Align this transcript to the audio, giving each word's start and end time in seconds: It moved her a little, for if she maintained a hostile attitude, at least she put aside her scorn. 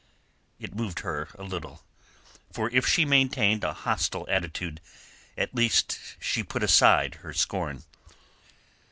It 0.59 0.73
moved 0.73 1.01
her 1.01 1.29
a 1.35 1.43
little, 1.43 1.83
for 2.51 2.71
if 2.71 2.87
she 2.87 3.05
maintained 3.05 3.63
a 3.63 3.71
hostile 3.85 4.25
attitude, 4.31 4.81
at 5.37 5.53
least 5.53 5.99
she 6.19 6.41
put 6.41 6.63
aside 6.63 7.13
her 7.21 7.33
scorn. 7.33 7.83